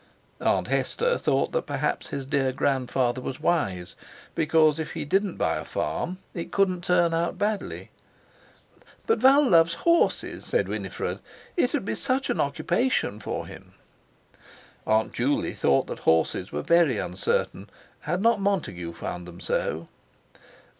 Aunt 0.39 0.67
Hester 0.69 1.15
thought 1.19 1.51
that 1.51 1.67
perhaps 1.67 2.07
his 2.07 2.25
dear 2.25 2.51
grandfather 2.51 3.21
was 3.21 3.39
wise, 3.39 3.95
because 4.33 4.79
if 4.79 4.93
he 4.93 5.05
didn't 5.05 5.37
buy 5.37 5.57
a 5.57 5.63
farm 5.63 6.17
it 6.33 6.51
couldn't 6.51 6.83
turn 6.83 7.13
out 7.13 7.37
badly. 7.37 7.91
"But 9.05 9.19
Val 9.19 9.47
loves 9.47 9.75
horses," 9.85 10.43
said 10.47 10.67
Winifred. 10.67 11.19
"It'd 11.55 11.85
be 11.85 11.93
such 11.93 12.31
an 12.31 12.41
occupation 12.41 13.19
for 13.19 13.45
him." 13.45 13.75
Aunt 14.87 15.13
Juley 15.13 15.53
thought 15.53 15.85
that 15.85 15.99
horses 15.99 16.51
were 16.51 16.63
very 16.63 16.97
uncertain, 16.97 17.69
had 17.99 18.23
not 18.23 18.41
Montague 18.41 18.93
found 18.93 19.27
them 19.27 19.39
so? 19.39 19.87